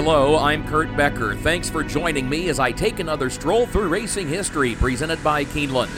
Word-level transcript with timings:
Hello, 0.00 0.38
I'm 0.38 0.64
Kurt 0.68 0.96
Becker. 0.96 1.34
Thanks 1.34 1.68
for 1.68 1.82
joining 1.82 2.28
me 2.28 2.50
as 2.50 2.60
I 2.60 2.70
take 2.70 3.00
another 3.00 3.28
stroll 3.28 3.66
through 3.66 3.88
racing 3.88 4.28
history 4.28 4.76
presented 4.76 5.20
by 5.24 5.44
Keeneland. 5.44 5.90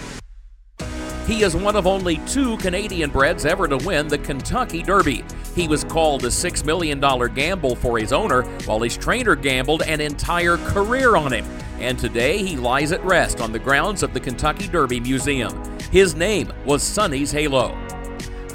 He 1.27 1.43
is 1.43 1.55
one 1.55 1.77
of 1.77 1.87
only 1.87 2.17
two 2.27 2.57
Canadian 2.57 3.11
breds 3.11 3.45
ever 3.45 3.69
to 3.69 3.77
win 3.77 4.09
the 4.09 4.17
Kentucky 4.17 4.83
Derby. 4.83 5.23
He 5.55 5.69
was 5.69 5.85
called 5.85 6.25
a 6.25 6.29
$6 6.29 6.65
million 6.65 6.99
gamble 7.35 7.77
for 7.77 7.99
his 7.99 8.11
owner, 8.11 8.45
while 8.65 8.81
his 8.81 8.97
trainer 8.97 9.37
gambled 9.37 9.83
an 9.83 10.01
entire 10.01 10.57
career 10.57 11.15
on 11.15 11.35
him. 11.35 11.45
And 11.79 11.99
today 11.99 12.39
he 12.39 12.57
lies 12.57 12.93
at 12.93 13.05
rest 13.05 13.43
on 13.43 13.53
the 13.53 13.59
grounds 13.59 14.03
of 14.03 14.15
the 14.15 14.21
Kentucky 14.21 14.67
Derby 14.67 15.01
Museum. 15.01 15.63
His 15.93 16.15
name 16.15 16.51
was 16.65 16.83
Sunny's 16.83 17.33
Halo. 17.33 17.77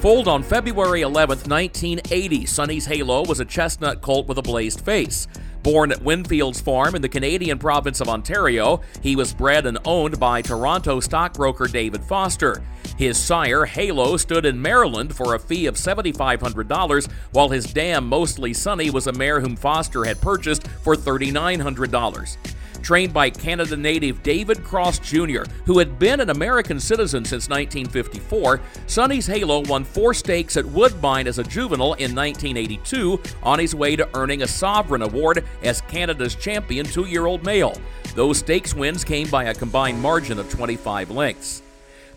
Foaled 0.06 0.28
on 0.28 0.44
February 0.44 1.02
11, 1.02 1.50
1980, 1.50 2.46
Sunny's 2.46 2.86
Halo 2.86 3.26
was 3.26 3.40
a 3.40 3.46
chestnut 3.46 4.04
colt 4.04 4.28
with 4.28 4.38
a 4.38 4.42
blazed 4.44 4.82
face. 4.82 5.28
Born 5.64 5.92
at 5.92 5.98
Windfields 5.98 6.62
Farm 6.62 6.94
in 6.94 7.02
the 7.02 7.10
Canadian 7.10 7.58
province 7.58 8.02
of 8.02 8.08
Ontario, 8.08 8.82
he 9.02 9.16
was 9.16 9.34
bred 9.34 9.66
and 9.66 9.80
owned 9.84 10.20
by 10.20 10.44
Toronto 10.44 11.00
stockbroker 11.00 11.66
David 11.66 12.04
Foster. 12.04 12.62
His 13.00 13.18
sire, 13.18 13.66
Halo, 13.66 14.16
stood 14.18 14.46
in 14.46 14.62
Maryland 14.62 15.16
for 15.16 15.34
a 15.34 15.40
fee 15.40 15.66
of 15.66 15.74
$7,500, 15.74 17.12
while 17.32 17.50
his 17.50 17.74
dam, 17.74 18.08
Mostly 18.08 18.54
Sunny, 18.54 18.92
was 18.92 19.08
a 19.08 19.12
mare 19.12 19.42
whom 19.42 19.56
Foster 19.56 20.06
had 20.06 20.22
purchased 20.22 20.68
for 20.68 20.96
$3,900 20.96 22.55
trained 22.86 23.12
by 23.12 23.32
Canada 23.32 23.76
native 23.76 24.22
David 24.22 24.64
Cross 24.64 25.00
Jr., 25.00 25.42
who 25.66 25.80
had 25.80 25.98
been 25.98 26.20
an 26.20 26.30
American 26.30 26.80
citizen 26.80 27.26
since 27.26 27.50
1954. 27.50 28.62
Sunny's 28.86 29.26
Halo 29.26 29.62
won 29.62 29.84
four 29.84 30.14
stakes 30.14 30.56
at 30.56 30.66
Woodbine 30.66 31.26
as 31.26 31.40
a 31.40 31.44
juvenile 31.44 31.94
in 31.94 32.14
1982 32.14 33.20
on 33.42 33.58
his 33.58 33.74
way 33.74 33.96
to 33.96 34.08
earning 34.14 34.44
a 34.44 34.48
Sovereign 34.48 35.02
Award 35.02 35.44
as 35.64 35.82
Canada's 35.82 36.36
champion 36.36 36.86
two 36.86 37.06
year 37.06 37.26
old 37.26 37.44
male. 37.44 37.76
Those 38.14 38.38
stakes 38.38 38.76
wins 38.76 39.04
came 39.04 39.28
by 39.30 39.46
a 39.46 39.56
combined 39.56 40.00
margin 40.00 40.38
of 40.38 40.48
25 40.52 41.10
lengths. 41.10 41.64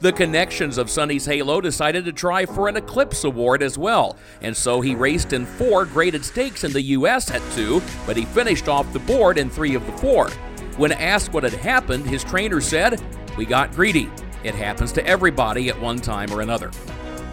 The 0.01 0.13
connections 0.13 0.77
of 0.77 0.91
Sunny's 0.91 1.25
Halo 1.25 1.63
decided 1.63 2.05
to 2.05 2.13
try 2.13 2.45
for 2.45 2.69
an 2.69 2.77
Eclipse 2.77 3.25
Award 3.25 3.63
as 3.63 3.79
well, 3.79 4.17
and 4.43 4.57
so 4.57 4.83
he 4.83 4.95
raced 4.95 5.33
in 5.33 5.47
four 5.47 5.87
graded 5.87 6.25
stakes 6.25 6.63
in 6.63 6.73
the 6.73 6.83
U.S. 6.83 7.31
at 7.31 7.43
two, 7.55 7.83
but 8.07 8.17
he 8.17 8.27
finished 8.27 8.69
off 8.69 8.93
the 8.93 9.01
board 9.01 9.39
in 9.39 9.51
three 9.51 9.75
of 9.75 9.85
the 9.87 9.93
four. 9.93 10.31
When 10.79 10.93
asked 10.93 11.33
what 11.33 11.43
had 11.43 11.55
happened, 11.55 12.07
his 12.07 12.23
trainer 12.23 12.61
said, 12.61 13.03
We 13.37 13.47
got 13.47 13.73
greedy. 13.73 14.09
It 14.45 14.55
happens 14.55 14.93
to 14.93 15.05
everybody 15.05 15.69
at 15.69 15.81
one 15.81 15.99
time 15.99 16.33
or 16.33 16.41
another. 16.41 16.71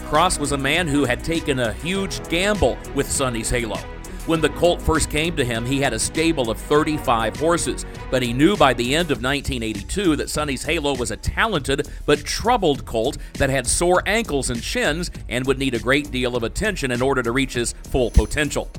Cross 0.06 0.40
was 0.40 0.52
a 0.52 0.58
man 0.58 0.88
who 0.88 1.06
had 1.06 1.24
taken 1.24 1.60
a 1.60 1.74
huge 1.74 2.28
gamble 2.28 2.76
with 2.96 3.08
Sunny's 3.10 3.52
Halo. 3.52 3.78
When 4.26 4.42
the 4.42 4.50
colt 4.50 4.82
first 4.82 5.12
came 5.12 5.36
to 5.36 5.46
him, 5.46 5.64
he 5.64 5.80
had 5.80 5.94
a 5.94 6.00
stable 6.00 6.50
of 6.50 6.58
35 6.58 7.36
horses, 7.36 7.86
but 8.10 8.24
he 8.24 8.34
knew 8.34 8.58
by 8.58 8.74
the 8.74 8.96
end 8.96 9.12
of 9.12 9.22
1982 9.22 10.16
that 10.16 10.32
Sunny's 10.32 10.64
Halo 10.64 10.96
was 10.96 11.12
a 11.12 11.18
talented 11.18 11.88
but 12.08 12.26
troubled 12.26 12.84
colt 12.84 13.20
that 13.34 13.52
had 13.52 13.68
sore 13.68 14.02
ankles 14.08 14.50
and 14.50 14.64
shins 14.64 15.12
and 15.30 15.46
would 15.46 15.60
need 15.60 15.76
a 15.76 15.80
great 15.80 16.10
deal 16.10 16.36
of 16.36 16.42
attention 16.42 16.90
in 16.90 17.04
order 17.04 17.22
to 17.22 17.32
reach 17.32 17.54
his 17.54 17.74
full 17.92 18.10
potential. 18.10 18.72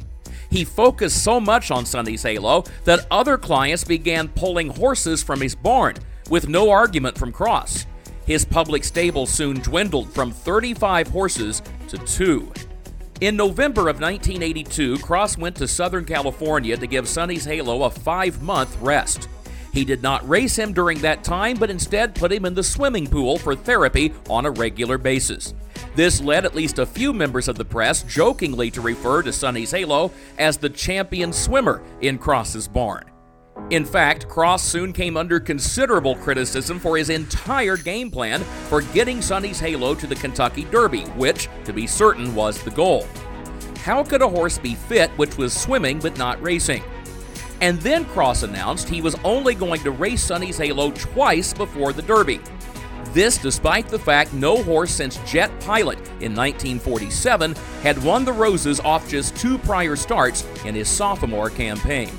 He 0.57 0.65
focused 0.65 1.23
so 1.23 1.39
much 1.39 1.71
on 1.71 1.85
Sunny's 1.85 2.23
Halo 2.23 2.65
that 2.85 3.07
other 3.11 3.37
clients 3.37 3.85
began 3.85 4.27
pulling 4.29 4.69
horses 4.69 5.23
from 5.23 5.39
his 5.39 5.55
barn, 5.55 5.97
with 6.31 6.49
no 6.49 6.71
argument 6.71 7.19
from 7.19 7.31
Cross. 7.31 7.85
His 8.25 8.47
public 8.47 8.83
stable 8.83 9.27
soon 9.27 9.59
dwindled 9.61 10.11
from 10.15 10.31
35 10.31 11.09
horses 11.09 11.61
to 11.89 11.99
two. 11.99 12.51
In 13.21 13.37
November 13.37 13.83
of 13.83 14.01
1982, 14.01 14.97
Cross 15.01 15.37
went 15.37 15.57
to 15.57 15.69
Southern 15.69 16.07
California 16.07 16.75
to 16.79 16.87
give 16.87 17.07
Sunny's 17.07 17.45
Halo 17.45 17.83
a 17.83 17.91
five 17.91 18.41
month 18.41 18.79
rest. 18.81 19.29
He 19.75 19.85
did 19.85 20.03
not 20.03 20.27
race 20.27 20.59
him 20.59 20.73
during 20.73 21.01
that 21.01 21.23
time, 21.23 21.59
but 21.59 21.69
instead 21.69 22.15
put 22.15 22.33
him 22.33 22.47
in 22.47 22.55
the 22.55 22.63
swimming 22.63 23.07
pool 23.07 23.37
for 23.37 23.55
therapy 23.55 24.15
on 24.31 24.47
a 24.47 24.51
regular 24.51 24.97
basis. 24.97 25.53
This 25.95 26.21
led 26.21 26.45
at 26.45 26.55
least 26.55 26.79
a 26.79 26.87
few 26.87 27.13
members 27.13 27.49
of 27.49 27.57
the 27.57 27.65
press 27.65 28.03
jokingly 28.03 28.71
to 28.73 28.81
refer 28.81 29.23
to 29.23 29.33
Sunny's 29.33 29.71
Halo 29.71 30.11
as 30.39 30.57
the 30.57 30.71
champion 30.71 31.33
swimmer 31.33 31.83
in 32.01 32.19
Cross's 32.19 32.69
barn. 32.69 33.11
In 33.71 33.85
fact, 33.85 34.29
Cross 34.29 34.63
soon 34.65 34.93
came 34.93 35.17
under 35.17 35.41
considerable 35.41 36.15
criticism 36.15 36.79
for 36.79 36.97
his 36.97 37.11
entire 37.11 37.77
game 37.77 38.11
plan 38.11 38.43
for 38.69 38.83
getting 38.83 39.23
Sunny's 39.23 39.59
Halo 39.59 39.95
to 39.95 40.07
the 40.07 40.15
Kentucky 40.15 40.65
Derby, 40.65 41.03
which, 41.17 41.49
to 41.65 41.73
be 41.73 41.87
certain, 41.87 42.35
was 42.35 42.63
the 42.63 42.71
goal. 42.71 43.07
How 43.79 44.05
could 44.05 44.21
a 44.23 44.29
horse 44.29 44.59
be 44.59 44.75
fit 44.75 45.11
which 45.13 45.37
was 45.39 45.53
swimming 45.53 45.99
but 45.99 46.19
not 46.19 46.41
racing? 46.43 46.83
And 47.61 47.81
then 47.81 48.05
Cross 48.05 48.43
announced 48.43 48.89
he 48.89 49.01
was 49.01 49.17
only 49.25 49.55
going 49.55 49.81
to 49.81 49.91
race 49.91 50.23
Sunny's 50.23 50.59
Halo 50.59 50.91
twice 50.91 51.55
before 51.55 51.93
the 51.93 52.03
Derby. 52.03 52.41
This 53.17 53.39
despite 53.39 53.89
the 53.89 53.99
fact 53.99 54.35
no 54.35 54.63
horse 54.63 54.91
since 54.91 55.17
Jet 55.25 55.51
Pilot 55.63 55.97
in 56.21 56.35
1947 56.35 57.55
had 57.83 58.03
won 58.05 58.27
the 58.27 58.33
Roses 58.35 58.79
off 58.81 59.09
just 59.09 59.35
two 59.35 59.57
prior 59.57 59.97
starts 59.97 60.47
in 60.67 60.75
his 60.75 60.87
sophomore 60.87 61.49
campaign. 61.49 62.11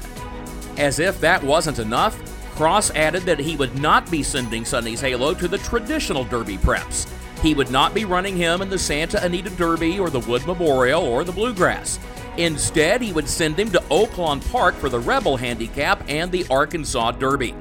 As 0.76 0.98
if 0.98 1.22
that 1.22 1.44
wasn't 1.44 1.78
enough, 1.78 2.20
Cross 2.56 2.90
added 2.96 3.22
that 3.28 3.38
he 3.38 3.56
would 3.56 3.80
not 3.80 4.10
be 4.10 4.24
sending 4.24 4.66
Sunny's 4.66 5.00
Halo 5.00 5.36
to 5.36 5.48
the 5.48 5.60
traditional 5.60 6.24
Derby 6.24 6.58
preps. 6.58 7.08
He 7.44 7.54
would 7.54 7.70
not 7.70 7.94
be 7.94 8.06
running 8.06 8.36
him 8.36 8.64
in 8.64 8.70
the 8.72 8.80
Santa 8.80 9.24
Anita 9.24 9.52
Derby 9.52 10.00
or 10.00 10.10
the 10.10 10.22
Wood 10.22 10.48
Memorial 10.48 11.04
or 11.04 11.24
the 11.24 11.32
Bluegrass. 11.32 12.00
Instead, 12.38 13.04
he 13.04 13.14
would 13.14 13.30
send 13.30 13.60
him 13.60 13.70
to 13.70 13.80
Oaklawn 13.92 14.42
Park 14.52 14.74
for 14.74 14.90
the 14.90 15.00
Rebel 15.00 15.38
Handicap 15.38 16.04
and 16.08 16.32
the 16.32 16.48
Arkansas 16.50 17.12
Derby. 17.12 17.54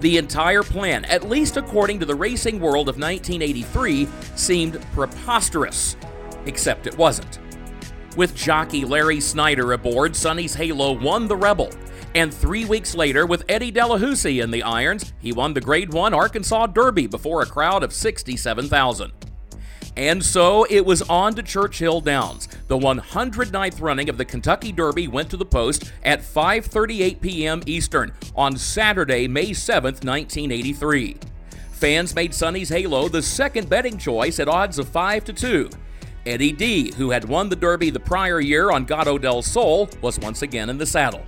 The 0.00 0.16
entire 0.16 0.62
plan, 0.62 1.04
at 1.06 1.28
least 1.28 1.56
according 1.56 1.98
to 2.00 2.06
the 2.06 2.14
racing 2.14 2.60
world 2.60 2.88
of 2.88 2.98
1983, 2.98 4.08
seemed 4.36 4.80
preposterous. 4.92 5.96
Except 6.46 6.86
it 6.86 6.96
wasn't. 6.96 7.40
With 8.16 8.34
jockey 8.34 8.84
Larry 8.84 9.20
Snyder 9.20 9.72
aboard, 9.72 10.14
Sunny's 10.14 10.54
Halo 10.54 10.92
won 10.92 11.26
the 11.26 11.36
Rebel. 11.36 11.70
And 12.14 12.32
three 12.32 12.64
weeks 12.64 12.94
later, 12.94 13.26
with 13.26 13.44
Eddie 13.48 13.72
Delahoussaye 13.72 14.42
in 14.42 14.50
the 14.50 14.62
irons, 14.62 15.12
he 15.18 15.32
won 15.32 15.52
the 15.52 15.60
Grade 15.60 15.92
1 15.92 16.14
Arkansas 16.14 16.68
Derby 16.68 17.06
before 17.06 17.42
a 17.42 17.46
crowd 17.46 17.82
of 17.82 17.92
67,000. 17.92 19.12
And 19.98 20.24
so 20.24 20.64
it 20.70 20.86
was 20.86 21.02
on 21.02 21.34
to 21.34 21.42
Churchill 21.42 22.00
Downs. 22.00 22.46
The 22.68 22.78
109th 22.78 23.80
running 23.80 24.08
of 24.08 24.16
the 24.16 24.24
Kentucky 24.24 24.70
Derby 24.70 25.08
went 25.08 25.28
to 25.30 25.36
the 25.36 25.44
post 25.44 25.92
at 26.04 26.20
5:38 26.20 27.20
p.m. 27.20 27.62
Eastern 27.66 28.12
on 28.36 28.56
Saturday, 28.56 29.26
May 29.26 29.52
7, 29.52 29.94
1983. 29.94 31.16
Fans 31.72 32.14
made 32.14 32.32
Sunny's 32.32 32.68
Halo 32.68 33.08
the 33.08 33.22
second 33.22 33.68
betting 33.68 33.98
choice 33.98 34.38
at 34.38 34.46
odds 34.46 34.78
of 34.78 34.88
5 34.88 35.24
to 35.24 35.32
2. 35.32 35.70
Eddie 36.26 36.52
D, 36.52 36.92
who 36.96 37.10
had 37.10 37.24
won 37.24 37.48
the 37.48 37.56
Derby 37.56 37.90
the 37.90 37.98
prior 37.98 38.40
year 38.40 38.70
on 38.70 38.84
Gato 38.84 39.18
del 39.18 39.42
Sol, 39.42 39.90
was 40.00 40.20
once 40.20 40.42
again 40.42 40.70
in 40.70 40.78
the 40.78 40.86
saddle. 40.86 41.26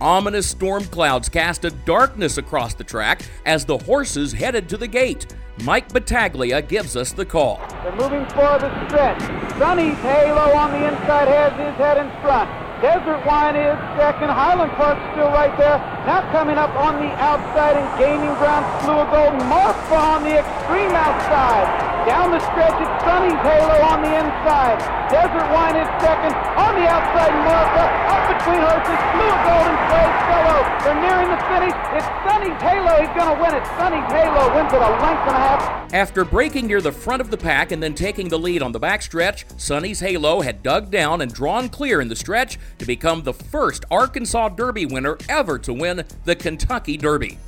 Ominous 0.00 0.48
storm 0.48 0.84
clouds 0.84 1.28
cast 1.28 1.66
a 1.66 1.70
darkness 1.70 2.38
across 2.38 2.72
the 2.72 2.84
track 2.84 3.20
as 3.44 3.66
the 3.66 3.76
horses 3.76 4.32
headed 4.32 4.70
to 4.70 4.78
the 4.78 4.88
gate. 4.88 5.26
Mike 5.64 5.88
Battaglia 5.88 6.60
gives 6.60 6.96
us 6.96 7.12
the 7.12 7.24
call. 7.24 7.56
They're 7.82 7.96
moving 7.96 8.26
for 8.36 8.60
the 8.60 8.68
stretch. 8.86 9.22
Sunny's 9.56 9.96
Halo 10.04 10.52
on 10.52 10.70
the 10.72 10.84
inside 10.84 11.28
has 11.32 11.52
his 11.56 11.72
head 11.80 11.96
in 11.96 12.12
front. 12.20 12.50
Desert 12.84 13.24
Wine 13.24 13.56
is 13.56 13.72
second. 13.96 14.28
Highland 14.28 14.72
Park 14.76 15.00
still 15.16 15.32
right 15.32 15.56
there. 15.56 15.80
Now 16.04 16.28
coming 16.28 16.60
up 16.60 16.76
on 16.76 17.00
the 17.00 17.08
outside 17.16 17.80
and 17.80 17.88
gaining 17.96 18.36
ground. 18.36 18.68
Slew 18.84 19.00
of 19.00 19.08
Golden 19.08 19.40
Marfa 19.48 19.96
on 19.96 20.28
the 20.28 20.44
extreme 20.44 20.92
outside. 20.92 21.64
Down 22.04 22.30
the 22.30 22.42
stretch, 22.52 22.76
it's 22.76 22.96
Sunny's 23.00 23.40
Halo 23.40 23.80
on 23.80 24.04
the 24.04 24.12
inside. 24.12 24.76
Desert 25.08 25.48
Wine 25.56 25.80
is 25.80 25.88
second. 26.04 26.36
On 26.60 26.76
the 26.76 26.84
outside, 26.84 27.32
Marfa. 27.48 28.25
Between 28.36 28.60
horses, 28.60 29.00
Blue 29.16 29.34
Golden 29.48 29.76
Slave 29.88 30.14
Fellow. 30.28 30.60
They're 30.84 31.00
nearing 31.00 31.28
the 31.30 31.40
finish. 31.48 31.74
It's 31.96 32.06
Sunny's 32.22 32.60
Halo. 32.60 33.00
He's 33.00 33.14
going 33.16 33.34
to 33.34 33.42
win 33.42 33.54
it. 33.54 33.66
Sunny's 33.78 34.12
Halo 34.12 34.54
wins 34.54 34.72
it 34.72 34.80
a 34.80 34.90
length 34.90 35.26
and 35.26 35.36
a 35.36 35.40
half. 35.40 35.94
After 35.94 36.24
breaking 36.24 36.66
near 36.66 36.80
the 36.80 36.92
front 36.92 37.22
of 37.22 37.30
the 37.30 37.36
pack 37.36 37.72
and 37.72 37.82
then 37.82 37.94
taking 37.94 38.28
the 38.28 38.38
lead 38.38 38.62
on 38.62 38.72
the 38.72 38.80
backstretch, 38.80 39.44
Sunny's 39.58 40.00
Halo 40.00 40.42
had 40.42 40.62
dug 40.62 40.90
down 40.90 41.22
and 41.22 41.32
drawn 41.32 41.68
clear 41.68 42.00
in 42.00 42.08
the 42.08 42.16
stretch 42.16 42.58
to 42.78 42.84
become 42.84 43.22
the 43.22 43.32
first 43.32 43.84
Arkansas 43.90 44.50
Derby 44.50 44.84
winner 44.84 45.16
ever 45.28 45.58
to 45.60 45.72
win 45.72 46.04
the 46.24 46.36
Kentucky 46.36 46.96
Derby. 46.96 47.38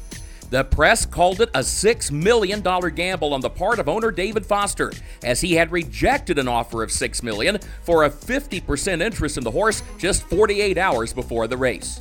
The 0.50 0.65
press 0.65 1.05
called 1.05 1.43
it 1.43 1.50
a 1.55 1.61
$6 1.61 2.11
million 2.11 2.62
gamble 2.95 3.35
on 3.35 3.41
the 3.41 3.50
part 3.50 3.79
of 3.79 3.89
owner 3.89 4.11
David 4.11 4.47
Foster, 4.47 4.93
as 5.23 5.43
he 5.43 5.55
had 5.55 5.71
rejected 5.71 6.39
an 6.39 6.49
offer 6.49 6.83
of 6.83 6.91
6 6.91 7.23
million 7.23 7.59
for 7.83 8.05
a 8.05 8.11
50% 8.11 9.03
interest 9.03 9.37
in 9.37 9.45
the 9.45 9.50
horse 9.50 9.83
just 9.99 10.23
48 10.25 10.79
hours 10.79 11.12
before 11.12 11.47
the 11.47 11.56
race. 11.56 12.00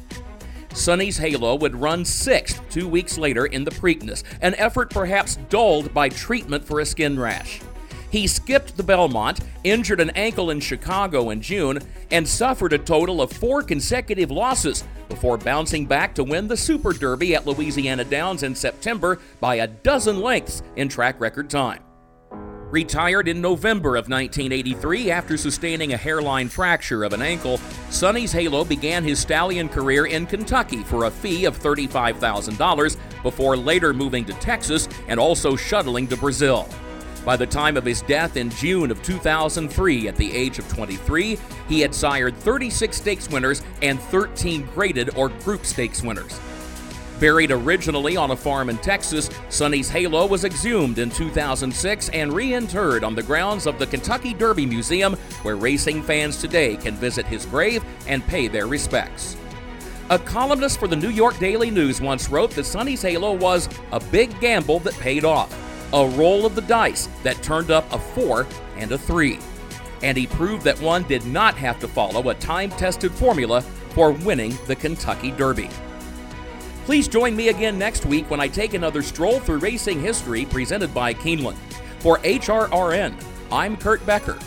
Sunny's 0.73 1.17
Halo 1.17 1.55
would 1.55 1.75
run 1.75 2.05
sixth 2.05 2.61
two 2.69 2.87
weeks 2.87 3.17
later 3.17 3.47
in 3.47 3.63
the 3.63 3.71
Preakness, 3.71 4.23
an 4.41 4.55
effort 4.55 4.91
perhaps 4.91 5.37
dulled 5.49 5.93
by 5.93 6.07
treatment 6.07 6.63
for 6.63 6.79
a 6.79 6.85
skin 6.85 7.19
rash. 7.19 7.61
He 8.09 8.27
skipped 8.27 8.77
the 8.77 8.83
Belmont, 8.83 9.41
injured 9.63 9.99
an 9.99 10.11
ankle 10.11 10.49
in 10.49 10.59
Chicago 10.59 11.29
in 11.29 11.41
June, 11.41 11.79
and 12.09 12.27
suffered 12.27 12.73
a 12.73 12.77
total 12.77 13.21
of 13.21 13.31
four 13.31 13.61
consecutive 13.61 14.31
losses 14.31 14.83
before 15.09 15.37
bouncing 15.37 15.85
back 15.85 16.15
to 16.15 16.23
win 16.23 16.47
the 16.47 16.57
Super 16.57 16.93
Derby 16.93 17.35
at 17.35 17.45
Louisiana 17.45 18.05
Downs 18.05 18.43
in 18.43 18.55
September 18.55 19.19
by 19.39 19.55
a 19.55 19.67
dozen 19.67 20.21
lengths 20.21 20.63
in 20.75 20.87
track 20.87 21.19
record 21.19 21.49
time. 21.49 21.83
Retired 22.69 23.29
in 23.29 23.39
November 23.39 23.95
of 23.95 24.09
1983 24.09 25.09
after 25.09 25.37
sustaining 25.37 25.93
a 25.93 25.97
hairline 25.97 26.49
fracture 26.49 27.05
of 27.05 27.13
an 27.13 27.21
ankle, 27.21 27.59
Sunny's 27.89 28.33
Halo 28.33 28.65
began 28.65 29.05
his 29.05 29.19
stallion 29.19 29.69
career 29.69 30.05
in 30.05 30.25
Kentucky 30.25 30.83
for 30.83 31.05
a 31.05 31.11
fee 31.11 31.45
of 31.45 31.57
$35,000 31.57 32.97
before 33.23 33.55
later 33.55 33.93
moving 33.93 34.25
to 34.25 34.33
Texas 34.33 34.89
and 35.07 35.17
also 35.17 35.55
shuttling 35.55 36.07
to 36.07 36.17
Brazil. 36.17 36.67
By 37.27 37.35
the 37.35 37.45
time 37.45 37.75
of 37.75 37.83
his 37.83 38.03
death 38.03 38.37
in 38.37 38.49
June 38.51 38.89
of 38.89 39.03
2003, 39.03 40.07
at 40.07 40.15
the 40.15 40.33
age 40.33 40.59
of 40.59 40.69
23, 40.69 41.37
he 41.67 41.81
had 41.81 41.93
sired 41.93 42.37
36 42.37 42.95
stakes 42.95 43.29
winners 43.29 43.63
and 43.81 43.99
13 43.99 44.65
graded 44.73 45.13
or 45.13 45.27
group 45.27 45.65
stakes 45.65 46.01
winners. 46.01 46.39
Buried 47.19 47.51
originally 47.51 48.15
on 48.15 48.31
a 48.31 48.35
farm 48.37 48.69
in 48.69 48.77
Texas, 48.77 49.29
Sunny's 49.49 49.89
Halo 49.89 50.25
was 50.25 50.45
exhumed 50.45 50.99
in 50.99 51.09
2006 51.09 52.07
and 52.13 52.31
reinterred 52.31 53.03
on 53.03 53.13
the 53.13 53.23
grounds 53.23 53.67
of 53.67 53.77
the 53.77 53.87
Kentucky 53.87 54.33
Derby 54.33 54.65
Museum, 54.65 55.15
where 55.41 55.57
racing 55.57 56.03
fans 56.03 56.39
today 56.39 56.77
can 56.77 56.95
visit 56.95 57.25
his 57.25 57.45
grave 57.45 57.83
and 58.07 58.25
pay 58.27 58.47
their 58.47 58.67
respects. 58.67 59.35
A 60.11 60.17
columnist 60.17 60.79
for 60.79 60.87
the 60.87 60.95
New 60.95 61.09
York 61.09 61.37
Daily 61.39 61.71
News 61.71 61.99
once 61.99 62.29
wrote 62.29 62.51
that 62.51 62.63
Sunny's 62.63 63.01
Halo 63.01 63.33
was 63.33 63.67
a 63.91 63.99
big 63.99 64.39
gamble 64.39 64.79
that 64.79 64.93
paid 64.93 65.25
off, 65.25 65.66
a 65.93 66.07
roll 66.09 66.45
of 66.45 66.55
the 66.55 66.61
dice 66.61 67.07
that 67.23 67.41
turned 67.41 67.71
up 67.71 67.91
a 67.93 67.99
4 67.99 68.45
and 68.77 68.91
a 68.91 68.97
3. 68.97 69.39
And 70.03 70.17
he 70.17 70.27
proved 70.27 70.63
that 70.63 70.79
one 70.79 71.03
did 71.03 71.25
not 71.25 71.55
have 71.55 71.79
to 71.79 71.87
follow 71.87 72.29
a 72.29 72.35
time 72.35 72.69
tested 72.71 73.11
formula 73.11 73.61
for 73.61 74.11
winning 74.11 74.57
the 74.67 74.75
Kentucky 74.75 75.31
Derby. 75.31 75.69
Please 76.85 77.07
join 77.07 77.35
me 77.35 77.49
again 77.49 77.77
next 77.77 78.05
week 78.05 78.29
when 78.29 78.39
I 78.39 78.47
take 78.47 78.73
another 78.73 79.01
stroll 79.01 79.39
through 79.39 79.57
racing 79.57 79.99
history 79.99 80.45
presented 80.45 80.93
by 80.93 81.13
Keeneland. 81.13 81.57
For 81.99 82.19
HRRN, 82.19 83.21
I'm 83.51 83.75
Kurt 83.75 84.05
Becker. 84.05 84.37